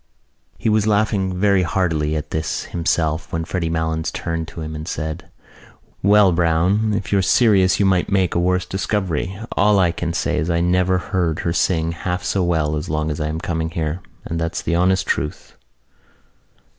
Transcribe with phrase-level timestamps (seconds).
[0.57, 4.87] He was laughing very heartily at this himself when Freddy Malins turned to him and
[4.87, 5.29] said:
[6.01, 9.37] "Well, Browne, if you're serious you might make a worse discovery.
[9.51, 13.11] All I can say is I never heard her sing half so well as long
[13.11, 14.01] as I am coming here.
[14.25, 15.55] And that's the honest truth."